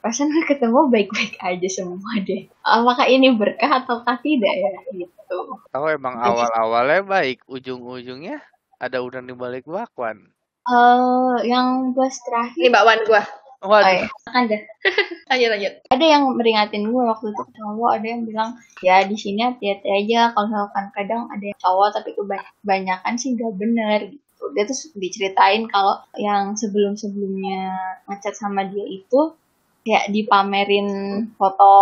[0.05, 2.45] perasaan gue ketemu baik-baik aja semua deh.
[2.61, 5.57] Apakah ini berkah ataukah tidak ya gitu.
[5.73, 8.37] Tahu emang awal-awalnya baik, ujung-ujungnya
[8.77, 10.29] ada udang di balik bakwan.
[10.69, 13.25] eh yang gue terakhir ini bakwan gua.
[13.65, 14.05] Oh, Waduh.
[14.05, 14.61] ya, kan deh
[15.25, 15.73] lanjut lanjut.
[15.89, 18.49] Ada yang meringatin gue waktu itu cowok ada yang bilang
[18.85, 23.57] ya di sini hati-hati aja kalau misalkan kadang ada yang cowok tapi kebanyakan sih gak
[23.57, 24.43] bener gitu.
[24.53, 27.73] Dia tuh diceritain kalau yang sebelum-sebelumnya
[28.05, 29.33] ngechat sama dia itu
[29.85, 30.89] kayak dipamerin
[31.37, 31.73] foto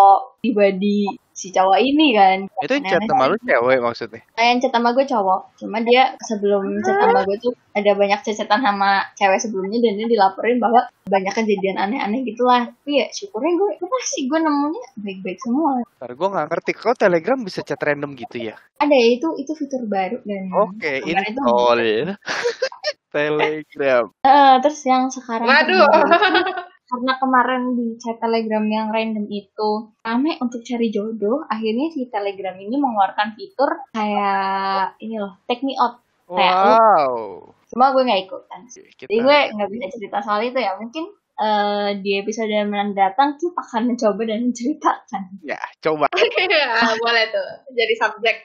[0.44, 2.38] pribadi si cowok ini kan.
[2.62, 4.22] Itu yang chat sama lu cewek maksudnya.
[4.38, 5.42] kayak yang chat sama gue cowok.
[5.58, 10.08] Cuma dia sebelum chat sama gue tuh ada banyak cecetan sama cewek sebelumnya dan dia
[10.12, 12.70] dilaporin bahwa banyak kejadian aneh-aneh gitulah.
[12.70, 15.72] Tapi ya syukurnya gue kenapa sih gue nemunya baik-baik semua.
[15.98, 18.56] Ntar gue gak ngerti kok Telegram bisa chat random gitu ya.
[18.84, 22.20] ada ya itu itu fitur baru dan Oke, itu install ya.
[23.14, 24.06] Telegram.
[24.26, 25.86] Eh, terus yang sekarang waduh
[26.94, 32.54] karena kemarin di chat telegram yang random itu rame untuk cari jodoh akhirnya si telegram
[32.54, 37.52] ini mengeluarkan fitur kayak ini loh take me out Kayak Wow.
[37.74, 41.90] cuma gue nggak ikutan Kita jadi gue nggak bisa cerita soal itu ya mungkin eh,
[42.00, 45.42] di episode yang mendatang tuh akan mencoba dan menceritakan.
[45.42, 46.06] Ya, coba.
[46.14, 48.38] Ah, boleh tuh jadi subjek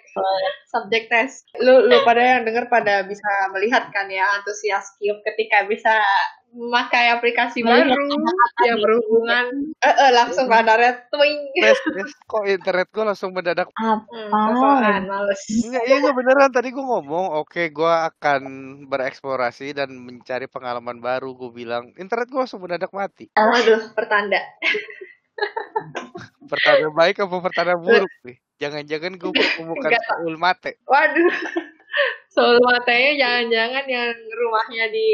[0.72, 5.68] subjek tes lu lu pada yang denger pada bisa melihat kan ya antusias Cube ketika
[5.68, 6.00] bisa
[6.48, 9.44] memakai aplikasi Melihat baru di- berhubungan
[9.78, 12.10] eh eh, langsung radarnya twing Tes, tes.
[12.24, 14.00] Kok internet gue langsung mendadak Apa?
[14.08, 18.42] hmm, sosokan, males Enggak, iya enggak beneran tadi gue ngomong, oke gue akan
[18.88, 21.36] bereksplorasi dan mencari pengalaman baru.
[21.36, 23.28] Gue bilang internet gue langsung mendadak mati.
[23.36, 24.40] waduh pertanda
[26.50, 28.36] Pertanda baik apa pertanda buruk nih?
[28.58, 29.92] Jangan-jangan gue menemukan.
[30.02, 30.80] Saul mate.
[30.88, 31.30] waduh
[32.34, 35.08] Soul matanya jangan-jangan yang rumahnya di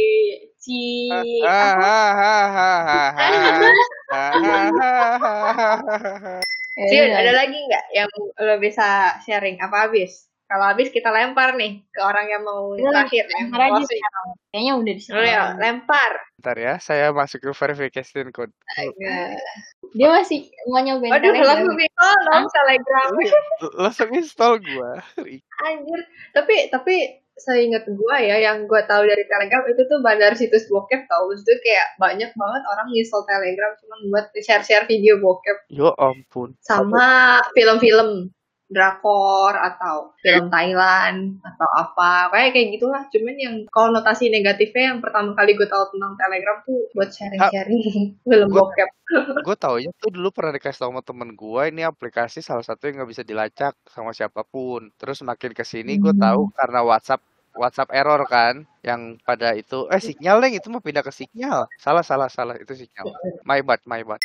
[0.65, 1.13] Ci
[6.75, 7.21] Ci, Iya.
[7.23, 12.01] ada lagi nggak yang lo bisa sharing apa habis kalau habis kita lempar nih ke
[12.05, 13.81] orang yang mau terakhir Lempar aja.
[14.53, 16.13] Kayaknya udah di Lo ya, lempar.
[16.37, 18.53] Bentar ya, saya masuk ke verification code.
[19.97, 21.49] Dia masih mau nyobain Telegram.
[21.49, 23.09] langsung di tolong telegram.
[23.81, 24.91] Langsung install gue.
[25.65, 26.01] Anjir.
[26.37, 30.67] Tapi tapi saya ingat gua ya yang gua tahu dari telegram itu tuh bandar situs
[30.71, 31.31] bokep tau.
[31.35, 35.71] Itu kayak banyak banget orang install telegram cuma buat share-share video bokep.
[35.71, 36.55] Yo ampun.
[36.63, 38.31] sama film-film
[38.75, 42.35] drakor atau film Thailand atau apa.
[42.35, 43.03] Kayak kayak gitulah.
[43.09, 47.83] Cuman yang konotasi negatifnya yang pertama kali gue tahu tentang telegram tuh buat sharing-sharing
[48.27, 48.91] film Gua- bokep.
[49.47, 53.05] Gue taunya tuh dulu pernah dikasih tau sama temen gue ini aplikasi salah satu yang
[53.05, 54.91] nggak bisa dilacak sama siapa pun.
[54.99, 57.23] Terus makin ke sini gue tahu karena WhatsApp
[57.55, 61.71] WhatsApp error kan yang pada itu eh sinyal itu mah pindah ke sinyal.
[61.79, 63.15] Salah salah salah itu sinyal.
[63.47, 64.19] My bad my bad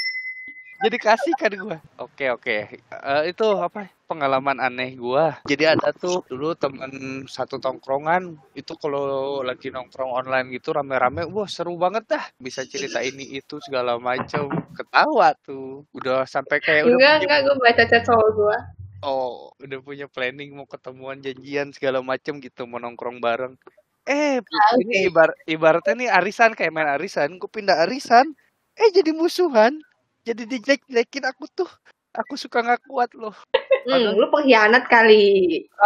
[0.80, 2.58] jadi kasih kan gue oke oke.
[2.80, 3.92] Eh, itu apa?
[4.10, 10.50] Pengalaman aneh gue jadi ada tuh dulu temen satu tongkrongan itu kalau lagi nongkrong online
[10.56, 12.24] gitu rame-rame wah seru banget dah.
[12.42, 15.86] Bisa cerita ini itu segala macam ketawa tuh.
[15.94, 18.58] Udah sampai kayak udah enggak punya, enggak gue baca chat soal gue
[19.04, 23.56] oh udah punya planning mau ketemuan janjian segala macam gitu mau nongkrong bareng.
[24.10, 24.42] Eh
[24.82, 28.34] ini ibar ibaratnya nih arisan kayak main arisan gue pindah arisan
[28.80, 29.78] eh jadi musuhan
[30.30, 31.70] jadi dijelek-jelekin aku tuh
[32.13, 33.34] aku suka nggak kuat loh
[33.89, 35.24] hmm, lu pengkhianat kali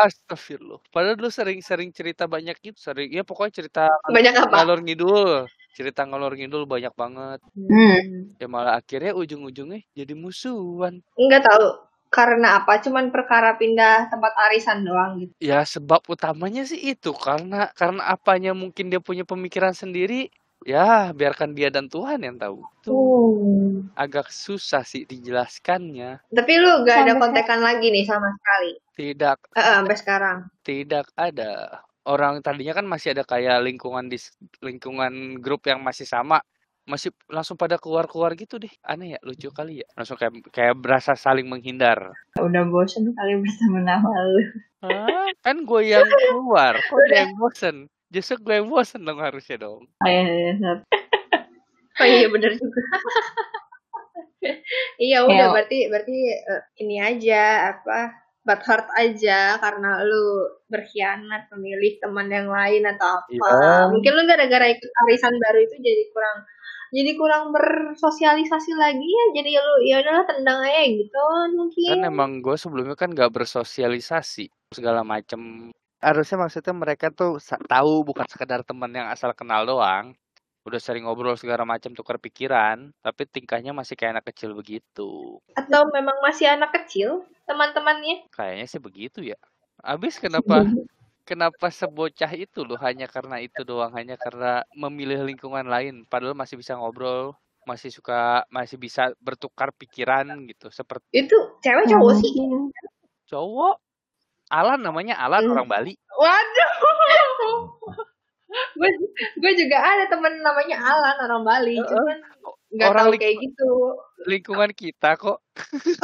[0.04, 0.82] Astagfirullah.
[0.90, 5.46] Padahal dulu sering-sering cerita banyak gitu, sering ya pokoknya cerita banyak apa ngalor ngidul.
[5.74, 7.40] Cerita ngalor ngidul banyak banget.
[7.56, 8.34] Hmm.
[8.38, 11.02] Ya malah akhirnya ujung-ujungnya jadi musuhan.
[11.18, 11.66] Enggak tahu
[12.14, 15.34] karena apa, cuman perkara pindah tempat arisan doang gitu.
[15.42, 20.30] Ya sebab utamanya sih itu karena karena apanya mungkin dia punya pemikiran sendiri.
[20.64, 22.64] Ya biarkan dia dan Tuhan yang tahu.
[22.80, 23.00] Itu
[23.94, 26.24] agak susah sih dijelaskannya.
[26.32, 28.72] Tapi lu gak ada kontekan lagi nih sama sekali.
[28.94, 30.38] Tidak Eh, eh, sampai sekarang.
[30.64, 31.84] tidak ada.
[32.04, 34.20] Orang tadinya kan masih ada kayak lingkungan di
[34.60, 36.44] lingkungan grup yang masih sama,
[36.84, 38.72] masih langsung pada keluar-keluar gitu deh.
[38.84, 39.88] Aneh ya, lucu kali ya.
[39.96, 42.12] Langsung kayak kayak berasa saling menghindar.
[42.36, 44.42] Udah bosan kali berteman sama lu.
[44.84, 45.28] Hah?
[45.40, 47.88] Kan gue yang keluar, kok dia yang bosen?
[48.14, 49.90] Justru gue yang bosen dong harusnya dong.
[49.90, 50.74] Oh, iya, iya, iya.
[52.02, 52.82] Oh iya bener juga.
[54.98, 61.48] iya udah Kayak- berarti berarti eh, ini aja apa bad heart aja karena lu berkhianat
[61.54, 63.30] memilih teman yang lain atau apa.
[63.30, 63.94] Iya.
[63.94, 66.38] Mungkin lu gara-gara ikut arisan baru itu jadi kurang
[66.94, 71.24] jadi kurang bersosialisasi lagi ya jadi lu ya udahlah tendang aja gitu
[71.54, 71.90] mungkin.
[71.94, 75.70] Kan emang gue sebelumnya kan gak bersosialisasi segala macem.
[76.04, 77.40] Harusnya maksudnya mereka tuh
[77.72, 80.12] tahu bukan sekedar teman yang asal kenal doang.
[80.68, 85.40] Udah sering ngobrol segala macam tukar pikiran, tapi tingkahnya masih kayak anak kecil begitu.
[85.56, 88.28] Atau memang masih anak kecil teman-temannya?
[88.32, 89.40] Kayaknya sih begitu ya.
[89.84, 90.64] Abis kenapa
[91.30, 96.56] kenapa sebocah itu loh hanya karena itu doang, hanya karena memilih lingkungan lain, padahal masih
[96.56, 97.36] bisa ngobrol,
[97.68, 100.72] masih suka masih bisa bertukar pikiran gitu.
[100.72, 102.32] Seperti Itu cewek cowok sih.
[103.28, 103.83] cowok
[104.54, 105.54] Alan namanya Alan Hmm.
[105.58, 105.94] orang Bali.
[106.14, 106.72] Waduh.
[109.42, 112.18] gue juga ada temen namanya Alan orang Bali, cuman
[112.74, 113.70] nggak Orang tahu kayak gitu.
[114.30, 115.42] Lingkungan kita kok.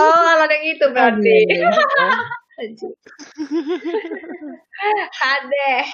[0.01, 1.38] Oh, Alan yang itu berarti.
[5.13, 5.85] Hadeh.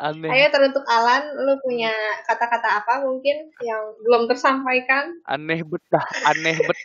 [0.00, 1.92] Aneh, Ayo teruntuk Alan, lu punya
[2.24, 5.12] kata-kata apa mungkin yang belum tersampaikan?
[5.28, 6.78] aneh betah, aneh bet.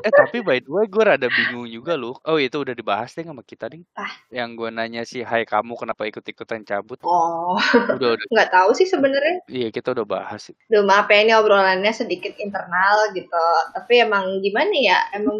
[0.00, 2.16] Eh tapi by the way gue rada bingung juga loh.
[2.24, 3.84] Oh itu udah dibahas deh sama kita ding.
[3.92, 4.08] Ah.
[4.32, 6.96] Yang gue nanya sih, Hai kamu kenapa ikut-ikutan cabut?
[7.04, 7.60] Oh,
[7.92, 8.26] Udah udah.
[8.32, 9.44] nggak tahu sih sebenarnya.
[9.52, 10.48] Iya kita udah bahas.
[10.48, 10.56] sih.
[10.72, 13.44] Duh, maaf ya ini obrolannya sedikit internal gitu.
[13.76, 14.98] Tapi emang gimana ya?
[15.12, 15.36] Emang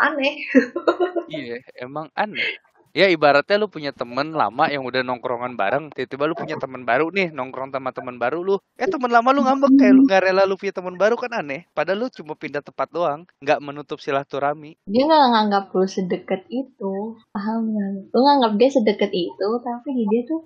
[0.00, 0.40] aneh.
[1.32, 2.44] Iya emang aneh.
[2.92, 7.08] Ya ibaratnya lu punya temen lama yang udah nongkrongan bareng, tiba-tiba lu punya temen baru
[7.08, 8.60] nih, nongkrong sama temen baru lu.
[8.76, 11.64] Eh temen lama lu ngambek kayak lu gak rela lu punya temen baru kan aneh.
[11.72, 14.76] Padahal lu cuma pindah tempat doang, nggak menutup silaturahmi.
[14.84, 17.16] Dia nggak nganggap lu sedekat itu.
[17.32, 18.12] Paham nggak?
[18.12, 20.40] Lu nganggap dia sedekat itu, tapi dia tuh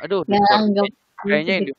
[0.00, 0.86] Aduh, nggak nganggap
[1.28, 1.72] kayaknya yang di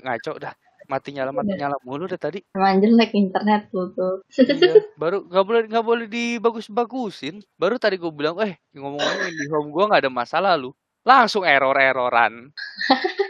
[0.00, 0.54] ngaco dah.
[0.86, 1.58] Mati nyala mati Udah.
[1.66, 2.38] nyala mulu deh tadi.
[2.54, 4.22] Emang jelek internet lu tuh.
[4.38, 4.38] Iya,
[5.02, 7.42] baru nggak boleh nggak boleh dibagus-bagusin.
[7.58, 10.70] Baru tadi gue bilang, eh ngomong-ngomong di home gua nggak ada masalah lu.
[11.02, 12.50] Langsung error-erroran.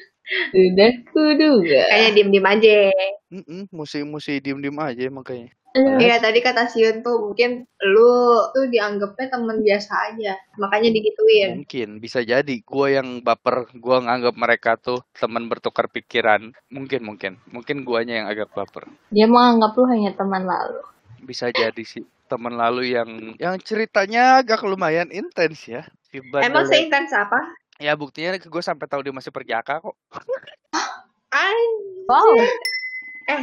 [0.50, 1.80] Udah kuduga.
[1.86, 2.76] Kayaknya diem-diem aja.
[3.30, 5.50] Mm mesti diem-diem aja makanya.
[5.76, 6.00] Aduh.
[6.00, 8.12] Iya tadi kata Sion tuh mungkin lu
[8.56, 10.32] tuh dianggapnya temen biasa aja.
[10.56, 11.60] Makanya digituin.
[11.60, 16.56] Mungkin bisa jadi gua yang baper, gua nganggap mereka tuh teman bertukar pikiran.
[16.72, 18.88] Mungkin mungkin mungkin guanya yang agak baper.
[19.12, 20.80] Dia menganggap lu hanya teman lalu.
[21.20, 25.84] Bisa jadi sih teman lalu yang yang ceritanya agak lumayan intens ya.
[26.40, 27.36] Emang seintens apa?
[27.76, 29.96] Ya buktinya gue sampai tahu dia masih perjaka kok.
[32.06, 32.38] Wow.
[33.26, 33.42] Eh,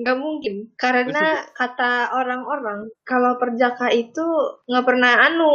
[0.00, 0.72] nggak mungkin.
[0.74, 4.24] Karena kata orang-orang, kalau perjaka itu
[4.64, 5.52] nggak pernah anu,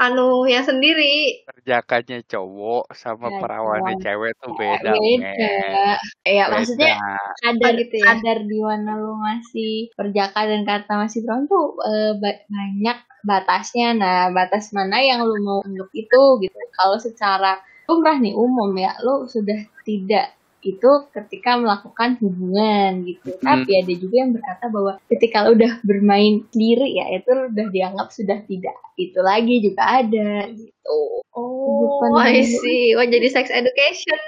[0.00, 1.44] anu yang sendiri.
[1.44, 4.04] Perjakanya cowok sama Ya, perawannya cowok.
[4.04, 4.90] cewek tuh beda.
[4.96, 5.20] Beda.
[5.20, 5.96] men.
[6.24, 6.52] Ya Beda.
[6.56, 6.94] maksudnya
[7.38, 8.06] kadar Oh, gitu ya?
[8.08, 13.88] kadar di mana lu masih perjaka dan kata masih perawan tuh eh, ba- banyak batasnya.
[13.92, 16.56] Nah, batas mana yang lu mau anggap itu gitu.
[16.72, 23.34] Kalau secara umrah nih umum ya, lu sudah tidak itu ketika melakukan hubungan gitu.
[23.38, 23.42] Mm.
[23.42, 27.66] Tapi ada juga yang berkata bahwa ketika lu udah bermain sendiri ya itu lu udah
[27.74, 30.98] dianggap sudah tidak itu lagi juga ada gitu.
[31.34, 32.94] Oh, Bukan I see.
[32.94, 34.20] Oh, jadi sex education.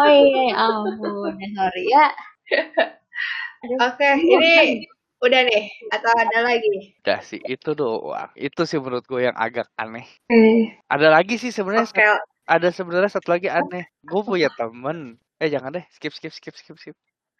[0.00, 2.06] Oh iya, ya ampun, ya sorry ya.
[3.84, 4.86] Oke, ini
[5.20, 5.64] udah nih.
[5.92, 6.96] Atau ada lagi?
[7.04, 8.30] Udah sih itu doang.
[8.32, 10.06] Itu sih menurut gue yang agak aneh.
[10.32, 12.04] eh, Ada lagi sih sebenarnya Oke.
[12.48, 13.84] ada sebenarnya satu lagi aneh.
[14.00, 15.20] Gue punya temen.
[15.40, 16.96] Eh jangan deh, skip skip skip skip skip.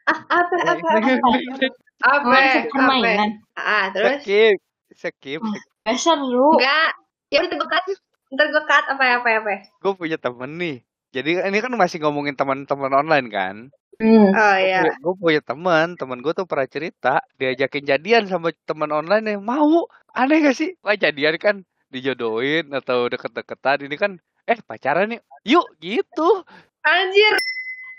[0.08, 1.28] Ah, apa, apa, apa?
[2.00, 2.64] Apa?
[2.72, 3.44] permainan.
[3.52, 4.24] Ah, terus?
[4.24, 4.56] skip,
[4.96, 5.40] skip.
[5.44, 5.52] Oh.
[5.84, 6.56] Gak seru.
[6.56, 6.96] Enggak.
[7.28, 7.84] Ya udah gue cut.
[8.32, 9.54] Ntar gue cut apa apa apa.
[9.84, 10.80] Gue punya temen nih.
[11.12, 13.56] Jadi ini kan masih ngomongin teman-teman online kan.
[14.00, 14.32] Hmm.
[14.32, 14.80] Oh iya.
[15.04, 19.84] Gue punya teman, teman gue tuh pernah cerita diajakin jadian sama teman online yang mau.
[20.16, 20.72] Aneh gak sih?
[20.80, 21.56] Wah jadian kan
[21.92, 23.84] dijodohin atau deket-deketan.
[23.84, 24.16] Ini kan
[24.48, 25.20] eh pacaran nih.
[25.44, 26.48] Yuk gitu.
[26.80, 27.36] Anjir.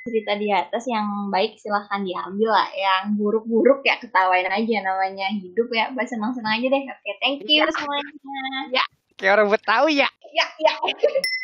[0.01, 2.69] Cerita di atas yang baik silahkan diambil lah.
[2.73, 5.93] Yang buruk-buruk ya ketawain aja namanya hidup ya.
[5.93, 6.83] Bahasa senang-senang aja deh.
[6.89, 8.83] Oke, thank you semuanya.
[9.17, 10.09] Kayak orang Betawi ya.
[10.33, 10.73] Ya, ya.